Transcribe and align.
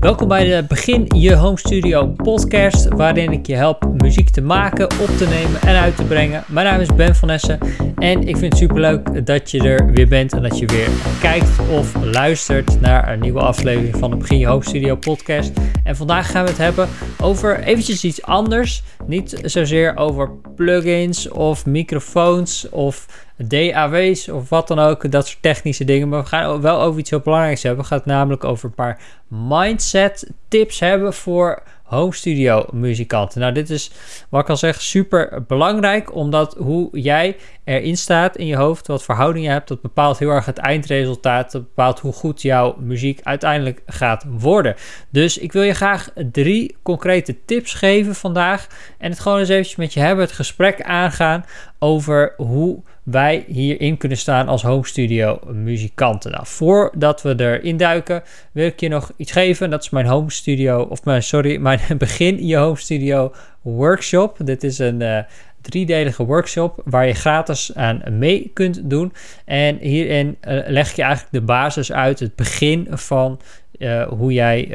Welkom 0.00 0.28
bij 0.28 0.44
de 0.44 0.64
Begin 0.68 1.04
Je 1.16 1.34
Home 1.34 1.58
Studio 1.58 2.06
podcast, 2.06 2.88
waarin 2.88 3.32
ik 3.32 3.46
je 3.46 3.54
help 3.54 3.92
muziek 3.92 4.30
te 4.30 4.40
maken, 4.40 4.84
op 4.84 5.08
te 5.16 5.26
nemen 5.28 5.60
en 5.60 5.80
uit 5.80 5.96
te 5.96 6.04
brengen. 6.04 6.44
Mijn 6.46 6.66
naam 6.66 6.80
is 6.80 6.94
Ben 6.94 7.14
van 7.14 7.30
Essen 7.30 7.58
en 7.96 8.28
ik 8.28 8.36
vind 8.36 8.52
het 8.52 8.56
superleuk 8.56 9.26
dat 9.26 9.50
je 9.50 9.62
er 9.62 9.92
weer 9.92 10.08
bent 10.08 10.32
en 10.32 10.42
dat 10.42 10.58
je 10.58 10.66
weer 10.66 10.88
kijkt 11.20 11.50
of 11.70 11.94
luistert 12.04 12.80
naar 12.80 13.12
een 13.12 13.20
nieuwe 13.20 13.40
aflevering 13.40 13.96
van 13.96 14.10
de 14.10 14.16
Begin 14.16 14.38
Je 14.38 14.46
Home 14.46 14.64
Studio 14.64 14.96
podcast. 14.96 15.52
En 15.84 15.96
vandaag 15.96 16.30
gaan 16.30 16.44
we 16.44 16.50
het 16.50 16.58
hebben 16.58 16.88
over 17.20 17.60
eventjes 17.60 18.04
iets 18.04 18.22
anders. 18.22 18.82
Niet 19.06 19.40
zozeer 19.42 19.96
over 19.96 20.30
plugins 20.56 21.28
of 21.28 21.66
microfoons 21.66 22.68
of 22.68 23.06
DAW's 23.46 24.28
of 24.28 24.48
wat 24.48 24.68
dan 24.68 24.78
ook, 24.78 25.10
dat 25.10 25.26
soort 25.26 25.42
technische 25.42 25.84
dingen. 25.84 26.08
Maar 26.08 26.20
we 26.20 26.28
gaan 26.28 26.60
wel 26.60 26.80
over 26.80 27.00
iets 27.00 27.10
heel 27.10 27.20
belangrijks 27.20 27.62
hebben. 27.62 27.82
We 27.82 27.88
gaan 27.88 27.98
het 27.98 28.06
namelijk 28.06 28.44
over 28.44 28.64
een 28.64 28.74
paar 28.74 29.00
mindset 29.28 30.30
tips 30.48 30.80
hebben 30.80 31.14
voor 31.14 31.62
home 31.88 32.14
studio 32.14 32.66
muzikanten. 32.72 33.40
Nou, 33.40 33.52
dit 33.52 33.70
is 33.70 33.90
wat 34.28 34.40
ik 34.40 34.48
al 34.48 34.56
zeg 34.56 34.80
super 34.82 35.44
belangrijk, 35.46 36.14
omdat 36.14 36.54
hoe 36.58 37.00
jij 37.00 37.36
erin 37.64 37.96
staat 37.96 38.36
in 38.36 38.46
je 38.46 38.56
hoofd, 38.56 38.86
wat 38.86 39.02
verhouding 39.02 39.44
je 39.44 39.50
hebt, 39.50 39.68
dat 39.68 39.80
bepaalt 39.80 40.18
heel 40.18 40.30
erg 40.30 40.46
het 40.46 40.58
eindresultaat. 40.58 41.52
Dat 41.52 41.62
bepaalt 41.62 42.00
hoe 42.00 42.12
goed 42.12 42.42
jouw 42.42 42.76
muziek 42.78 43.20
uiteindelijk 43.22 43.82
gaat 43.86 44.24
worden. 44.28 44.74
Dus 45.10 45.38
ik 45.38 45.52
wil 45.52 45.62
je 45.62 45.74
graag 45.74 46.10
drie 46.32 46.76
concrete 46.82 47.44
tips 47.44 47.74
geven 47.74 48.14
vandaag 48.14 48.66
en 48.98 49.10
het 49.10 49.20
gewoon 49.20 49.38
eens 49.38 49.48
eventjes 49.48 49.76
met 49.76 49.92
je 49.92 50.00
hebben, 50.00 50.24
het 50.24 50.34
gesprek 50.34 50.82
aangaan 50.82 51.44
over 51.78 52.34
hoe 52.36 52.82
wij 53.10 53.44
hierin 53.46 53.96
kunnen 53.96 54.18
staan 54.18 54.48
als 54.48 54.62
home 54.62 54.86
studio 54.86 55.40
muzikanten. 55.52 56.30
Nou, 56.30 56.46
voordat 56.46 57.22
we 57.22 57.34
erin 57.36 57.76
duiken, 57.76 58.22
wil 58.52 58.66
ik 58.66 58.80
je 58.80 58.88
nog 58.88 59.12
iets 59.16 59.32
geven. 59.32 59.70
Dat 59.70 59.82
is 59.82 59.90
mijn 59.90 60.06
home 60.06 60.30
studio, 60.30 60.82
of 60.82 61.04
mijn, 61.04 61.22
sorry, 61.22 61.58
mijn 61.68 61.80
begin 61.98 62.46
je 62.46 62.56
home 62.56 62.76
studio 62.76 63.32
workshop. 63.62 64.36
Dit 64.44 64.64
is 64.64 64.78
een 64.78 65.00
uh, 65.00 65.18
driedelige 65.60 66.24
workshop 66.24 66.82
waar 66.84 67.06
je 67.06 67.14
gratis 67.14 67.74
aan 67.74 68.02
mee 68.10 68.50
kunt 68.54 68.90
doen. 68.90 69.12
En 69.44 69.76
hierin 69.76 70.36
uh, 70.48 70.60
leg 70.66 70.96
je 70.96 71.02
eigenlijk 71.02 71.32
de 71.32 71.42
basis 71.42 71.92
uit, 71.92 72.20
het 72.20 72.36
begin 72.36 72.86
van 72.90 73.40
uh, 73.78 74.08
hoe 74.08 74.32
jij 74.32 74.68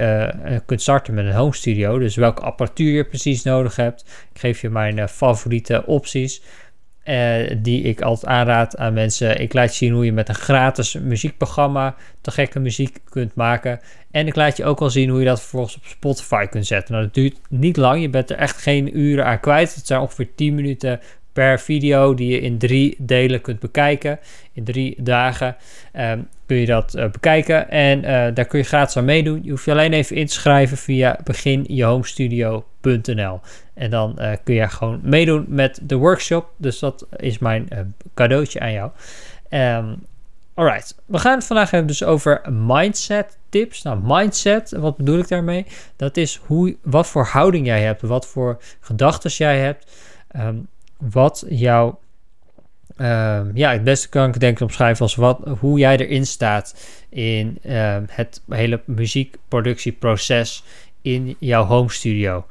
kunt 0.66 0.82
starten 0.82 1.14
met 1.14 1.26
een 1.26 1.34
home 1.34 1.54
studio. 1.54 2.00
Dus 2.00 2.16
welke 2.16 2.42
apparatuur 2.42 2.94
je 2.94 3.06
precies 3.06 3.44
nodig 3.44 3.76
hebt. 3.76 4.06
Ik 4.34 4.40
geef 4.40 4.62
je 4.62 4.70
mijn 4.70 5.10
favoriete 5.10 5.86
opties. 5.86 6.42
Uh, 7.06 7.56
die 7.58 7.84
ik 7.84 8.02
altijd 8.02 8.32
aanraad 8.32 8.78
aan 8.78 8.94
mensen. 8.94 9.42
Ik 9.42 9.54
laat 9.54 9.74
zien 9.74 9.94
hoe 9.94 10.06
je 10.06 10.12
met 10.12 10.30
een 10.30 10.36
gratis 10.36 10.94
muziekprogramma 10.94 11.96
te 12.22 12.32
gekke 12.32 12.60
muziek 12.60 12.98
kunt 13.10 13.36
maken. 13.36 13.80
En 14.12 14.28
ik 14.28 14.36
laat 14.36 14.58
je 14.58 14.66
ook 14.66 14.82
al 14.82 14.90
zien 14.90 15.10
hoe 15.10 15.20
je 15.20 15.26
dat 15.26 15.40
vervolgens 15.40 15.76
op 15.76 15.86
Spotify 15.86 16.46
kunt 16.46 16.66
zetten. 16.66 16.94
Nou, 16.94 17.06
dat 17.06 17.14
duurt 17.14 17.40
niet 17.50 17.78
lang. 17.78 18.02
Je 18.02 18.10
bent 18.10 18.30
er 18.30 18.38
echt 18.38 18.58
geen 18.58 19.00
uren 19.00 19.26
aan 19.26 19.40
kwijt. 19.40 19.76
Het 19.76 19.88
zijn 19.88 20.02
ongeveer 20.02 20.36
10 20.36 20.56
minuten 20.56 21.00
per 21.34 21.60
video 21.60 22.14
die 22.14 22.32
je 22.32 22.40
in 22.40 22.58
drie 22.58 22.96
delen 22.98 23.42
kunt 23.42 23.60
bekijken. 23.60 24.20
In 24.54 24.64
drie 24.64 24.96
dagen 24.98 25.56
um, 25.96 26.28
kun 26.46 26.58
je 26.58 26.66
dat 26.66 26.96
uh, 26.96 27.10
bekijken. 27.10 27.70
En 27.70 28.00
uh, 28.00 28.06
daar 28.34 28.46
kun 28.46 28.60
je 28.60 28.66
gratis 28.66 28.98
aan 28.98 29.06
meedoen. 29.06 29.40
Je 29.44 29.50
hoeft 29.50 29.66
je 29.66 29.72
alleen 29.72 29.94
even 29.94 30.16
in 30.16 30.26
te 30.26 30.34
schrijven 30.34 30.78
via 30.78 31.20
beginjehomestudio.nl. 31.24 33.42
En 33.74 33.90
dan 33.90 34.16
uh, 34.20 34.32
kun 34.44 34.56
je 34.56 34.70
gewoon 34.70 35.00
meedoen 35.04 35.46
met 35.48 35.80
de 35.82 35.96
workshop. 35.96 36.52
Dus 36.58 36.80
dat 36.80 37.08
is 37.18 37.40
mijn 37.40 37.96
cadeautje 38.14 38.60
aan 38.60 38.74
jou. 38.74 38.92
Um, 39.50 40.06
alright, 40.54 40.96
we 41.06 41.18
gaan 41.18 41.36
het 41.36 41.46
vandaag 41.46 41.72
hebben 41.72 41.88
dus 41.88 42.04
over 42.04 42.42
mindset 42.52 43.38
tips. 43.50 43.82
Nou, 43.82 44.00
mindset, 44.04 44.72
wat 44.72 44.98
bedoel 44.98 45.20
ik 45.20 45.28
daarmee? 45.28 45.66
Dat 45.96 46.18
is 46.18 46.42
hoe, 46.46 46.76
wat 46.82 47.08
voor 47.08 47.26
houding 47.26 47.66
jij 47.66 47.82
hebt, 47.82 48.02
wat 48.02 48.28
voor 48.28 48.62
gedachten 48.80 49.32
jij 49.32 49.60
hebt. 49.60 49.92
Um, 50.36 50.68
wat 51.12 51.46
jouw. 51.50 52.00
Uh, 52.98 53.42
ja, 53.54 53.72
het 53.72 53.84
beste 53.84 54.10
kan 54.10 54.28
ik 54.28 54.40
denk 54.40 54.56
ik 54.56 54.62
omschrijven 54.62 55.02
als 55.02 55.16
wat, 55.16 55.40
hoe 55.60 55.80
jij 55.80 55.98
erin 55.98 56.26
staat 56.26 56.76
in 57.10 57.60
uh, 57.66 57.98
het 58.08 58.42
hele 58.50 58.82
muziekproductieproces 58.86 60.64
in 61.02 61.36
jouw 61.40 61.64
home 61.64 61.92
studio. 61.92 62.46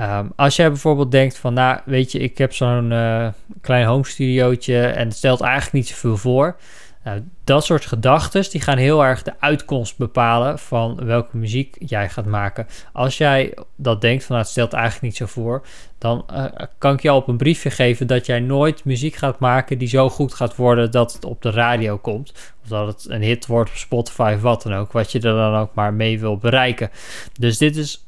Um, 0.00 0.32
als 0.36 0.56
jij 0.56 0.68
bijvoorbeeld 0.68 1.10
denkt 1.10 1.38
van, 1.38 1.54
nou, 1.54 1.80
weet 1.84 2.12
je, 2.12 2.18
ik 2.18 2.38
heb 2.38 2.52
zo'n 2.52 2.90
uh, 2.90 3.28
klein 3.60 3.86
home 3.86 4.04
studiootje 4.04 4.86
en 4.86 5.06
het 5.06 5.16
stelt 5.16 5.40
eigenlijk 5.40 5.72
niet 5.72 5.88
zoveel 5.88 6.16
voor. 6.16 6.56
Nou, 7.06 7.22
dat 7.44 7.64
soort 7.64 7.86
gedachten 7.86 8.50
die 8.50 8.60
gaan 8.60 8.76
heel 8.78 9.04
erg 9.04 9.22
de 9.22 9.32
uitkomst 9.38 9.98
bepalen 9.98 10.58
van 10.58 11.04
welke 11.04 11.36
muziek 11.36 11.76
jij 11.78 12.08
gaat 12.08 12.24
maken. 12.24 12.66
Als 12.92 13.18
jij 13.18 13.54
dat 13.76 14.00
denkt 14.00 14.24
van 14.24 14.34
nou, 14.34 14.46
het 14.46 14.54
stelt 14.54 14.72
eigenlijk 14.72 15.04
niet 15.04 15.16
zo 15.16 15.26
voor, 15.26 15.66
dan 15.98 16.24
uh, 16.32 16.44
kan 16.78 16.92
ik 16.92 17.02
jou 17.02 17.18
op 17.18 17.28
een 17.28 17.36
briefje 17.36 17.70
geven 17.70 18.06
dat 18.06 18.26
jij 18.26 18.40
nooit 18.40 18.84
muziek 18.84 19.14
gaat 19.14 19.38
maken 19.38 19.78
die 19.78 19.88
zo 19.88 20.08
goed 20.08 20.34
gaat 20.34 20.56
worden 20.56 20.90
dat 20.90 21.12
het 21.12 21.24
op 21.24 21.42
de 21.42 21.50
radio 21.50 21.96
komt. 21.96 22.32
Of 22.62 22.68
dat 22.68 22.86
het 22.86 23.10
een 23.10 23.22
hit 23.22 23.46
wordt 23.46 23.70
op 23.70 23.76
Spotify 23.76 24.32
of 24.36 24.42
wat 24.42 24.62
dan 24.62 24.74
ook, 24.74 24.92
wat 24.92 25.12
je 25.12 25.18
er 25.18 25.34
dan 25.34 25.54
ook 25.54 25.74
maar 25.74 25.94
mee 25.94 26.20
wil 26.20 26.36
bereiken. 26.36 26.90
Dus 27.40 27.58
dit 27.58 27.76
is 27.76 28.06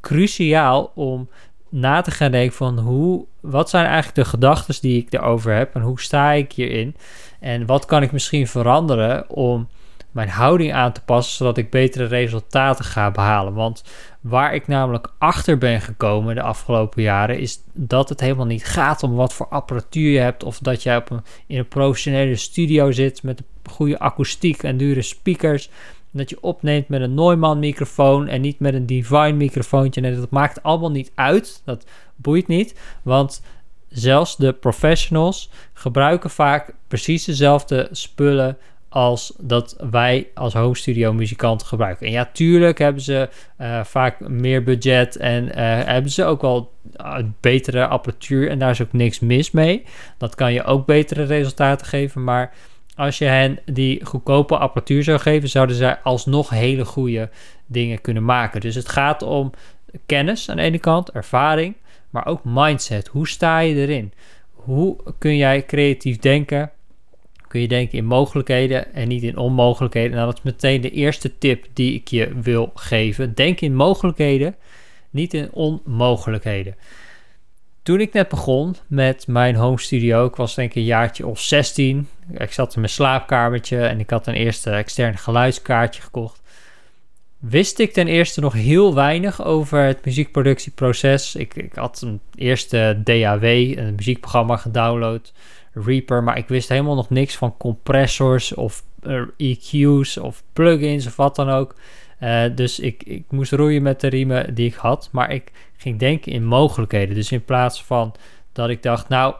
cruciaal 0.00 0.92
om 0.94 1.28
na 1.68 2.00
te 2.00 2.10
gaan 2.10 2.30
denken 2.30 2.56
van 2.56 2.78
hoe, 2.78 3.24
wat 3.40 3.70
zijn 3.70 3.84
eigenlijk 3.84 4.14
de 4.14 4.24
gedachten 4.24 4.74
die 4.80 5.02
ik 5.02 5.12
erover 5.12 5.54
heb 5.54 5.74
en 5.74 5.80
hoe 5.80 6.00
sta 6.00 6.32
ik 6.32 6.52
hierin 6.52 6.96
en 7.40 7.66
wat 7.66 7.84
kan 7.84 8.02
ik 8.02 8.12
misschien 8.12 8.46
veranderen 8.46 9.30
om 9.30 9.68
mijn 10.10 10.28
houding 10.28 10.72
aan 10.72 10.92
te 10.92 11.00
passen 11.00 11.36
zodat 11.36 11.56
ik 11.56 11.70
betere 11.70 12.04
resultaten 12.04 12.84
ga 12.84 13.10
behalen. 13.10 13.54
Want 13.54 13.84
waar 14.20 14.54
ik 14.54 14.66
namelijk 14.66 15.12
achter 15.18 15.58
ben 15.58 15.80
gekomen 15.80 16.34
de 16.34 16.42
afgelopen 16.42 17.02
jaren 17.02 17.38
is 17.38 17.60
dat 17.72 18.08
het 18.08 18.20
helemaal 18.20 18.46
niet 18.46 18.64
gaat 18.64 19.02
om 19.02 19.14
wat 19.14 19.34
voor 19.34 19.48
apparatuur 19.48 20.10
je 20.10 20.18
hebt 20.18 20.44
of 20.44 20.58
dat 20.58 20.82
jij 20.82 20.96
op 20.96 21.10
een, 21.10 21.22
in 21.46 21.58
een 21.58 21.68
professionele 21.68 22.36
studio 22.36 22.90
zit 22.90 23.22
met 23.22 23.42
goede 23.64 23.98
akoestiek 23.98 24.62
en 24.62 24.76
dure 24.76 25.02
speakers 25.02 25.70
dat 26.10 26.30
je 26.30 26.42
opneemt 26.42 26.88
met 26.88 27.00
een 27.00 27.14
Neumann 27.14 27.58
microfoon 27.58 28.28
en 28.28 28.40
niet 28.40 28.58
met 28.58 28.74
een 28.74 28.86
Divine 28.86 29.32
microfoontje. 29.32 30.00
En 30.00 30.16
dat 30.16 30.30
maakt 30.30 30.62
allemaal 30.62 30.90
niet 30.90 31.12
uit. 31.14 31.62
Dat 31.64 31.86
boeit 32.16 32.46
niet. 32.46 32.80
Want 33.02 33.42
zelfs 33.90 34.36
de 34.36 34.52
professionals 34.52 35.50
gebruiken 35.72 36.30
vaak 36.30 36.74
precies 36.88 37.24
dezelfde 37.24 37.88
spullen 37.90 38.58
als 38.88 39.32
dat 39.38 39.76
wij 39.90 40.28
als 40.34 40.54
home 40.54 40.76
studio 40.76 41.12
muzikanten 41.12 41.66
gebruiken. 41.66 42.06
En 42.06 42.12
ja, 42.12 42.30
tuurlijk 42.32 42.78
hebben 42.78 43.02
ze 43.02 43.28
uh, 43.60 43.84
vaak 43.84 44.20
meer 44.20 44.62
budget 44.62 45.16
en 45.16 45.44
uh, 45.44 45.52
hebben 45.84 46.10
ze 46.10 46.24
ook 46.24 46.40
wel 46.40 46.72
uh, 46.96 47.16
betere 47.40 47.86
apparatuur 47.86 48.50
en 48.50 48.58
daar 48.58 48.70
is 48.70 48.82
ook 48.82 48.92
niks 48.92 49.20
mis 49.20 49.50
mee. 49.50 49.84
Dat 50.18 50.34
kan 50.34 50.52
je 50.52 50.64
ook 50.64 50.86
betere 50.86 51.22
resultaten 51.22 51.86
geven, 51.86 52.24
maar 52.24 52.52
als 52.94 53.18
je 53.18 53.24
hen 53.24 53.58
die 53.64 54.04
goedkope 54.04 54.58
apparatuur 54.58 55.02
zou 55.02 55.18
geven, 55.18 55.48
zouden 55.48 55.76
zij 55.76 55.98
alsnog 56.02 56.50
hele 56.50 56.84
goede 56.84 57.30
dingen 57.66 58.00
kunnen 58.00 58.24
maken. 58.24 58.60
Dus 58.60 58.74
het 58.74 58.88
gaat 58.88 59.22
om 59.22 59.52
kennis 60.06 60.50
aan 60.50 60.56
de 60.56 60.62
ene 60.62 60.78
kant, 60.78 61.10
ervaring, 61.10 61.74
maar 62.10 62.26
ook 62.26 62.40
mindset. 62.44 63.06
Hoe 63.06 63.28
sta 63.28 63.58
je 63.58 63.74
erin? 63.74 64.12
Hoe 64.52 64.96
kun 65.18 65.36
jij 65.36 65.64
creatief 65.64 66.18
denken? 66.18 66.70
Kun 67.48 67.60
je 67.60 67.68
denken 67.68 67.98
in 67.98 68.04
mogelijkheden 68.04 68.94
en 68.94 69.08
niet 69.08 69.22
in 69.22 69.36
onmogelijkheden? 69.36 70.12
Nou, 70.16 70.26
dat 70.26 70.36
is 70.36 70.52
meteen 70.52 70.80
de 70.80 70.90
eerste 70.90 71.38
tip 71.38 71.66
die 71.72 71.94
ik 71.94 72.08
je 72.08 72.40
wil 72.40 72.70
geven. 72.74 73.34
Denk 73.34 73.60
in 73.60 73.74
mogelijkheden, 73.74 74.56
niet 75.10 75.34
in 75.34 75.52
onmogelijkheden. 75.52 76.74
Toen 77.82 78.00
ik 78.00 78.12
net 78.12 78.28
begon 78.28 78.76
met 78.86 79.26
mijn 79.26 79.54
home 79.54 79.80
studio, 79.80 80.26
ik 80.26 80.36
was 80.36 80.54
denk 80.54 80.70
ik 80.70 80.76
een 80.76 80.84
jaartje 80.84 81.26
of 81.26 81.40
16. 81.40 82.08
Ik 82.32 82.52
zat 82.52 82.74
in 82.74 82.80
mijn 82.80 82.92
slaapkamertje 82.92 83.86
en 83.86 84.00
ik 84.00 84.10
had 84.10 84.26
een 84.26 84.34
eerste 84.34 84.70
extern 84.70 85.18
geluidskaartje 85.18 86.02
gekocht. 86.02 86.42
Wist 87.40 87.78
ik 87.78 87.92
ten 87.92 88.08
eerste 88.08 88.40
nog 88.40 88.52
heel 88.52 88.94
weinig 88.94 89.44
over 89.44 89.82
het 89.82 90.04
muziekproductieproces. 90.04 91.34
Ik, 91.34 91.54
ik 91.54 91.74
had 91.74 92.00
een 92.00 92.20
eerste 92.34 93.00
DAW, 93.04 93.44
een 93.44 93.94
muziekprogramma 93.94 94.56
gedownload, 94.56 95.32
Reaper, 95.72 96.22
maar 96.22 96.38
ik 96.38 96.48
wist 96.48 96.68
helemaal 96.68 96.94
nog 96.94 97.10
niks 97.10 97.36
van 97.36 97.56
compressors 97.56 98.54
of 98.54 98.82
uh, 99.02 99.22
EQ's 99.36 100.16
of 100.16 100.42
plugins 100.52 101.06
of 101.06 101.16
wat 101.16 101.36
dan 101.36 101.48
ook. 101.50 101.74
Uh, 102.22 102.44
dus 102.54 102.78
ik, 102.78 103.02
ik 103.02 103.24
moest 103.28 103.52
roeien 103.52 103.82
met 103.82 104.00
de 104.00 104.08
riemen 104.08 104.54
die 104.54 104.66
ik 104.66 104.74
had. 104.74 105.08
Maar 105.12 105.32
ik 105.32 105.52
ging 105.76 105.98
denken 105.98 106.32
in 106.32 106.44
mogelijkheden. 106.44 107.14
Dus 107.14 107.32
in 107.32 107.44
plaats 107.44 107.84
van 107.84 108.14
dat 108.52 108.68
ik 108.68 108.82
dacht, 108.82 109.08
nou, 109.08 109.34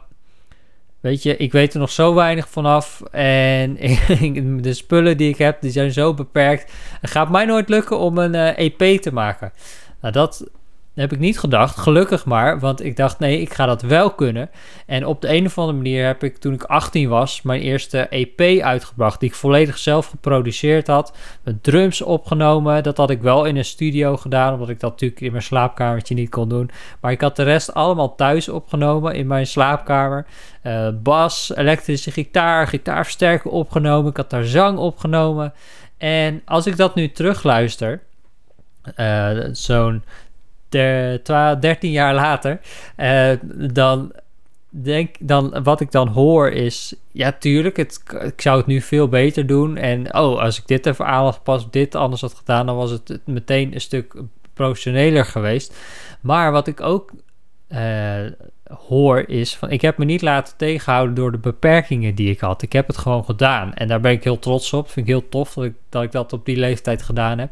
weet 1.01 1.23
je, 1.23 1.37
ik 1.37 1.51
weet 1.51 1.73
er 1.73 1.79
nog 1.79 1.91
zo 1.91 2.13
weinig 2.13 2.49
vanaf. 2.49 3.01
En 3.11 3.77
de 4.61 4.73
spullen 4.73 5.17
die 5.17 5.29
ik 5.29 5.37
heb, 5.37 5.61
die 5.61 5.71
zijn 5.71 5.91
zo 5.91 6.13
beperkt. 6.13 6.71
Het 7.01 7.11
gaat 7.11 7.29
mij 7.29 7.45
nooit 7.45 7.69
lukken 7.69 7.99
om 7.99 8.17
een 8.17 8.35
EP 8.35 9.01
te 9.01 9.13
maken. 9.13 9.51
Nou, 10.01 10.13
dat 10.13 10.49
heb 10.93 11.11
ik 11.11 11.19
niet 11.19 11.39
gedacht, 11.39 11.77
gelukkig 11.77 12.25
maar, 12.25 12.59
want 12.59 12.83
ik 12.83 12.95
dacht 12.95 13.19
nee, 13.19 13.41
ik 13.41 13.53
ga 13.53 13.65
dat 13.65 13.81
wel 13.81 14.11
kunnen. 14.11 14.49
En 14.85 15.05
op 15.05 15.21
de 15.21 15.33
een 15.33 15.45
of 15.45 15.57
andere 15.57 15.77
manier 15.77 16.05
heb 16.05 16.23
ik 16.23 16.37
toen 16.37 16.53
ik 16.53 16.63
18 16.63 17.09
was 17.09 17.41
mijn 17.41 17.61
eerste 17.61 18.07
EP 18.07 18.61
uitgebracht, 18.61 19.19
die 19.19 19.29
ik 19.29 19.35
volledig 19.35 19.77
zelf 19.77 20.07
geproduceerd 20.07 20.87
had, 20.87 21.17
met 21.43 21.63
drums 21.63 22.01
opgenomen. 22.01 22.83
Dat 22.83 22.97
had 22.97 23.09
ik 23.09 23.21
wel 23.21 23.45
in 23.45 23.55
een 23.55 23.65
studio 23.65 24.17
gedaan, 24.17 24.53
omdat 24.53 24.69
ik 24.69 24.79
dat 24.79 24.91
natuurlijk 24.91 25.21
in 25.21 25.31
mijn 25.31 25.43
slaapkamertje 25.43 26.15
niet 26.15 26.29
kon 26.29 26.49
doen. 26.49 26.69
Maar 27.01 27.11
ik 27.11 27.21
had 27.21 27.35
de 27.35 27.43
rest 27.43 27.73
allemaal 27.73 28.15
thuis 28.15 28.49
opgenomen 28.49 29.15
in 29.15 29.27
mijn 29.27 29.47
slaapkamer. 29.47 30.25
Uh, 30.63 30.87
bas, 31.03 31.51
elektrische 31.55 32.11
gitaar, 32.11 32.67
gitaarversterker 32.67 33.51
opgenomen. 33.51 34.09
Ik 34.09 34.17
had 34.17 34.29
daar 34.29 34.45
zang 34.45 34.77
opgenomen. 34.77 35.53
En 35.97 36.41
als 36.45 36.67
ik 36.67 36.77
dat 36.77 36.95
nu 36.95 37.11
terugluister, 37.11 38.01
uh, 38.97 39.39
zo'n 39.51 40.03
13 40.71 41.91
jaar 41.91 42.13
later, 42.13 42.59
uh, 42.97 43.31
dan 43.71 44.11
denk 44.69 45.15
dan 45.19 45.63
wat 45.63 45.81
ik 45.81 45.91
dan 45.91 46.07
hoor 46.07 46.51
is, 46.51 46.95
ja 47.11 47.31
tuurlijk, 47.31 47.77
het, 47.77 48.03
ik 48.23 48.41
zou 48.41 48.57
het 48.57 48.65
nu 48.65 48.81
veel 48.81 49.07
beter 49.07 49.47
doen. 49.47 49.77
En 49.77 50.13
oh, 50.13 50.39
als 50.39 50.57
ik 50.59 50.67
dit 50.67 50.85
even 50.85 51.05
aan 51.05 51.23
had 51.23 51.43
pas 51.43 51.69
dit 51.71 51.95
anders 51.95 52.21
had 52.21 52.33
gedaan, 52.33 52.65
dan 52.65 52.75
was 52.75 52.91
het 52.91 53.19
meteen 53.25 53.73
een 53.73 53.81
stuk 53.81 54.13
professioneler 54.53 55.25
geweest. 55.25 55.77
Maar 56.21 56.51
wat 56.51 56.67
ik 56.67 56.81
ook 56.81 57.11
uh, 57.69 58.25
hoor 58.87 59.29
is 59.29 59.55
van 59.55 59.69
ik 59.69 59.81
heb 59.81 59.97
me 59.97 60.05
niet 60.05 60.21
laten 60.21 60.57
tegenhouden 60.57 61.15
door 61.15 61.31
de 61.31 61.37
beperkingen 61.37 62.15
die 62.15 62.29
ik 62.29 62.39
had. 62.39 62.61
Ik 62.61 62.73
heb 62.73 62.87
het 62.87 62.97
gewoon 62.97 63.25
gedaan 63.25 63.73
en 63.73 63.87
daar 63.87 63.99
ben 63.99 64.11
ik 64.11 64.23
heel 64.23 64.39
trots 64.39 64.73
op. 64.73 64.89
Vind 64.89 65.07
ik 65.07 65.11
heel 65.11 65.29
tof 65.29 65.57
dat, 65.89 66.03
ik 66.03 66.11
dat 66.11 66.33
op 66.33 66.45
die 66.45 66.57
leeftijd 66.57 67.01
gedaan 67.01 67.39
heb. 67.39 67.51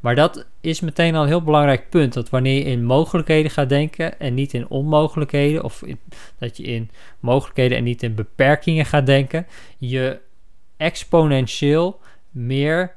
Maar 0.00 0.14
dat 0.14 0.46
is 0.60 0.80
meteen 0.80 1.14
al 1.14 1.22
een 1.22 1.28
heel 1.28 1.42
belangrijk 1.42 1.88
punt. 1.88 2.12
Dat 2.12 2.30
wanneer 2.30 2.54
je 2.54 2.64
in 2.64 2.84
mogelijkheden 2.84 3.50
gaat 3.50 3.68
denken 3.68 4.20
en 4.20 4.34
niet 4.34 4.54
in 4.54 4.68
onmogelijkheden, 4.68 5.64
of 5.64 5.82
dat 6.38 6.56
je 6.56 6.62
in 6.62 6.90
mogelijkheden 7.20 7.78
en 7.78 7.84
niet 7.84 8.02
in 8.02 8.14
beperkingen 8.14 8.86
gaat 8.86 9.06
denken, 9.06 9.46
je 9.78 10.18
exponentieel 10.76 12.00
meer 12.30 12.94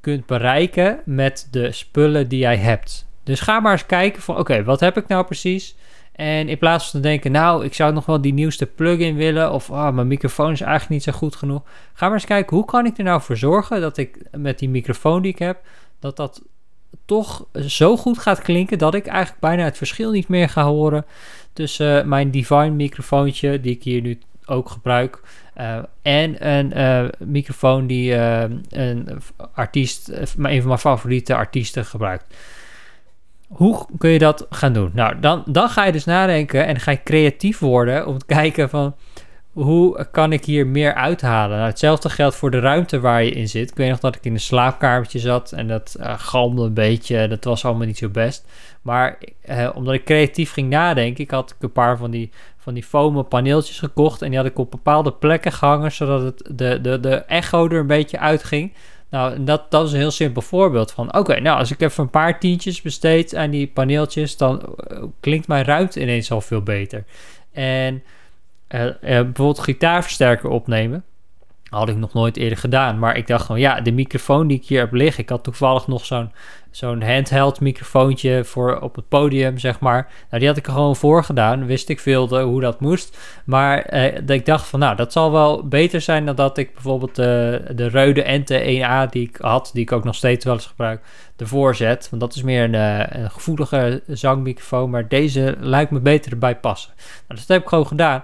kunt 0.00 0.26
bereiken 0.26 1.00
met 1.04 1.48
de 1.50 1.72
spullen 1.72 2.28
die 2.28 2.38
jij 2.38 2.56
hebt. 2.56 3.06
Dus 3.22 3.40
ga 3.40 3.60
maar 3.60 3.72
eens 3.72 3.86
kijken 3.86 4.22
van 4.22 4.38
oké, 4.38 4.64
wat 4.64 4.80
heb 4.80 4.96
ik 4.96 5.08
nou 5.08 5.24
precies? 5.24 5.76
En 6.12 6.48
in 6.48 6.58
plaats 6.58 6.90
van 6.90 7.00
te 7.00 7.08
denken, 7.08 7.32
nou, 7.32 7.64
ik 7.64 7.74
zou 7.74 7.92
nog 7.92 8.06
wel 8.06 8.20
die 8.20 8.32
nieuwste 8.32 8.66
plugin 8.66 9.16
willen. 9.16 9.52
Of 9.52 9.70
oh, 9.70 9.90
mijn 9.90 10.06
microfoon 10.06 10.52
is 10.52 10.60
eigenlijk 10.60 10.90
niet 10.90 11.02
zo 11.02 11.12
goed 11.12 11.36
genoeg. 11.36 11.62
Ga 11.92 12.06
maar 12.06 12.14
eens 12.14 12.24
kijken, 12.24 12.56
hoe 12.56 12.64
kan 12.64 12.86
ik 12.86 12.98
er 12.98 13.04
nou 13.04 13.20
voor 13.20 13.36
zorgen 13.36 13.80
dat 13.80 13.96
ik 13.96 14.18
met 14.30 14.58
die 14.58 14.68
microfoon 14.68 15.22
die 15.22 15.32
ik 15.32 15.38
heb, 15.38 15.60
dat 16.02 16.16
dat 16.16 16.42
toch 17.04 17.46
zo 17.66 17.96
goed 17.96 18.18
gaat 18.18 18.40
klinken 18.40 18.78
dat 18.78 18.94
ik 18.94 19.06
eigenlijk 19.06 19.40
bijna 19.40 19.64
het 19.64 19.76
verschil 19.76 20.10
niet 20.10 20.28
meer 20.28 20.48
ga 20.48 20.64
horen 20.64 21.04
tussen 21.52 22.08
mijn 22.08 22.30
Divine 22.30 22.70
microfoontje, 22.70 23.60
die 23.60 23.74
ik 23.74 23.82
hier 23.82 24.02
nu 24.02 24.18
ook 24.46 24.68
gebruik, 24.68 25.20
uh, 25.56 25.78
en 26.02 26.48
een 26.48 26.78
uh, 26.78 27.08
microfoon 27.18 27.86
die 27.86 28.14
een 28.14 29.08
artiest, 29.54 30.08
een 30.08 30.26
van 30.60 30.66
mijn 30.66 30.78
favoriete 30.78 31.34
artiesten 31.34 31.84
gebruikt. 31.84 32.34
Hoe 33.48 33.86
kun 33.98 34.10
je 34.10 34.18
dat 34.18 34.46
gaan 34.50 34.72
doen? 34.72 34.90
Nou, 34.94 35.20
dan, 35.20 35.42
dan 35.46 35.68
ga 35.68 35.84
je 35.84 35.92
dus 35.92 36.04
nadenken 36.04 36.66
en 36.66 36.80
ga 36.80 36.90
je 36.90 37.02
creatief 37.02 37.58
worden 37.58 38.06
om 38.06 38.18
te 38.18 38.26
kijken 38.40 38.68
van 38.68 38.94
hoe 39.52 40.06
kan 40.10 40.32
ik 40.32 40.44
hier 40.44 40.66
meer 40.66 40.94
uithalen? 40.94 41.56
Nou, 41.56 41.68
hetzelfde 41.68 42.10
geldt 42.10 42.36
voor 42.36 42.50
de 42.50 42.58
ruimte 42.58 43.00
waar 43.00 43.24
je 43.24 43.30
in 43.30 43.48
zit. 43.48 43.70
Ik 43.70 43.76
weet 43.76 43.90
nog 43.90 43.98
dat 43.98 44.14
ik 44.14 44.24
in 44.24 44.32
een 44.32 44.40
slaapkamertje 44.40 45.18
zat 45.18 45.52
en 45.52 45.68
dat 45.68 45.96
uh, 46.00 46.14
galmde 46.18 46.62
een 46.62 46.74
beetje. 46.74 47.28
Dat 47.28 47.44
was 47.44 47.64
allemaal 47.64 47.86
niet 47.86 47.98
zo 47.98 48.08
best. 48.08 48.46
Maar 48.82 49.18
eh, 49.40 49.70
omdat 49.74 49.94
ik 49.94 50.04
creatief 50.04 50.52
ging 50.52 50.68
nadenken, 50.68 51.24
ik 51.24 51.30
had 51.30 51.54
een 51.60 51.72
paar 51.72 51.96
van 51.96 52.10
die, 52.10 52.30
van 52.56 52.74
die 52.74 52.82
foamen 52.82 53.28
paneeltjes 53.28 53.78
gekocht. 53.78 54.22
En 54.22 54.28
die 54.28 54.38
had 54.38 54.46
ik 54.46 54.58
op 54.58 54.70
bepaalde 54.70 55.12
plekken 55.12 55.52
gehangen, 55.52 55.92
zodat 55.92 56.22
het 56.22 56.58
de, 56.58 56.80
de, 56.80 57.00
de 57.00 57.14
echo 57.14 57.68
er 57.68 57.78
een 57.78 57.86
beetje 57.86 58.18
uitging. 58.18 58.72
Nou, 59.10 59.44
dat, 59.44 59.70
dat 59.70 59.86
is 59.86 59.92
een 59.92 59.98
heel 59.98 60.10
simpel 60.10 60.42
voorbeeld 60.42 60.92
van... 60.92 61.16
oké, 61.16 61.40
nou, 61.40 61.58
als 61.58 61.70
ik 61.70 61.80
even 61.80 62.04
een 62.04 62.10
paar 62.10 62.40
tientjes 62.40 62.82
besteed 62.82 63.34
aan 63.34 63.50
die 63.50 63.66
paneeltjes... 63.66 64.36
dan 64.36 64.76
uh, 64.92 65.02
klinkt 65.20 65.48
mijn 65.48 65.64
ruimte 65.64 66.00
ineens 66.00 66.30
al 66.30 66.40
veel 66.40 66.62
beter. 66.62 67.04
En 67.52 68.02
uh, 68.74 68.84
uh, 68.84 68.92
bijvoorbeeld 69.00 69.58
gitaarversterker 69.58 70.48
opnemen... 70.48 71.04
had 71.68 71.88
ik 71.88 71.96
nog 71.96 72.12
nooit 72.12 72.36
eerder 72.36 72.58
gedaan. 72.58 72.98
Maar 72.98 73.16
ik 73.16 73.26
dacht 73.26 73.44
gewoon, 73.44 73.60
ja, 73.60 73.80
de 73.80 73.92
microfoon 73.92 74.46
die 74.46 74.56
ik 74.56 74.66
hier 74.66 74.80
heb 74.80 74.92
liggen... 74.92 75.22
ik 75.22 75.28
had 75.28 75.44
toevallig 75.44 75.86
nog 75.86 76.04
zo'n 76.04 76.30
zo'n 76.72 77.02
handheld 77.02 77.60
microfoontje 77.60 78.44
voor 78.44 78.80
op 78.80 78.94
het 78.94 79.08
podium, 79.08 79.58
zeg 79.58 79.80
maar. 79.80 80.10
Nou, 80.28 80.38
die 80.38 80.48
had 80.48 80.56
ik 80.56 80.66
er 80.66 80.72
gewoon 80.72 80.96
voor 80.96 81.24
gedaan. 81.24 81.66
Wist 81.66 81.88
ik 81.88 82.00
veel 82.00 82.42
hoe 82.42 82.60
dat 82.60 82.80
moest. 82.80 83.18
Maar 83.44 83.82
eh, 83.82 84.36
ik 84.36 84.46
dacht 84.46 84.66
van, 84.68 84.80
nou, 84.80 84.96
dat 84.96 85.12
zal 85.12 85.32
wel 85.32 85.68
beter 85.68 86.00
zijn 86.00 86.26
dan 86.26 86.34
dat 86.34 86.58
ik 86.58 86.74
bijvoorbeeld 86.74 87.14
de, 87.14 87.62
de 87.74 87.88
Reude 87.88 88.22
Ente 88.22 88.60
1A 88.60 89.10
die 89.10 89.28
ik 89.28 89.36
had, 89.40 89.70
die 89.72 89.82
ik 89.82 89.92
ook 89.92 90.04
nog 90.04 90.14
steeds 90.14 90.44
wel 90.44 90.54
eens 90.54 90.66
gebruik, 90.66 91.00
ervoor 91.36 91.74
zet. 91.74 92.10
Want 92.10 92.22
dat 92.22 92.34
is 92.34 92.42
meer 92.42 92.64
een, 92.64 92.74
eh, 92.74 93.22
een 93.22 93.30
gevoelige 93.30 94.02
zangmicrofoon, 94.06 94.90
maar 94.90 95.08
deze 95.08 95.56
lijkt 95.60 95.90
me 95.90 96.00
beter 96.00 96.32
erbij 96.32 96.56
passen. 96.56 96.92
Nou, 96.96 97.40
dat 97.40 97.48
heb 97.48 97.62
ik 97.62 97.68
gewoon 97.68 97.86
gedaan. 97.86 98.22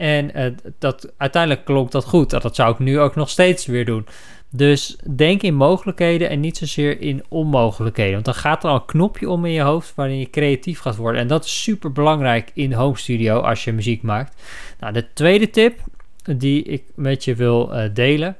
En 0.00 0.38
uh, 0.38 0.46
dat, 0.78 1.12
uiteindelijk 1.16 1.64
klonk 1.64 1.90
dat 1.90 2.04
goed. 2.04 2.30
Dat 2.30 2.54
zou 2.54 2.72
ik 2.72 2.78
nu 2.78 3.00
ook 3.00 3.14
nog 3.14 3.28
steeds 3.28 3.66
weer 3.66 3.84
doen. 3.84 4.06
Dus 4.50 4.96
denk 5.16 5.42
in 5.42 5.54
mogelijkheden 5.54 6.28
en 6.28 6.40
niet 6.40 6.56
zozeer 6.56 7.00
in 7.00 7.24
onmogelijkheden. 7.28 8.12
Want 8.12 8.24
dan 8.24 8.34
gaat 8.34 8.64
er 8.64 8.70
al 8.70 8.76
een 8.76 8.84
knopje 8.84 9.30
om 9.30 9.44
in 9.44 9.52
je 9.52 9.60
hoofd 9.60 9.94
waarin 9.94 10.18
je 10.18 10.30
creatief 10.30 10.80
gaat 10.80 10.96
worden. 10.96 11.20
En 11.20 11.26
dat 11.26 11.44
is 11.44 11.62
super 11.62 11.92
belangrijk 11.92 12.50
in 12.54 12.72
home 12.72 12.96
studio 12.96 13.40
als 13.40 13.64
je 13.64 13.72
muziek 13.72 14.02
maakt. 14.02 14.42
Nou, 14.78 14.92
de 14.92 15.12
tweede 15.12 15.50
tip 15.50 15.78
die 16.36 16.62
ik 16.62 16.84
met 16.94 17.24
je 17.24 17.34
wil 17.34 17.74
uh, 17.74 17.94
delen. 17.94 18.36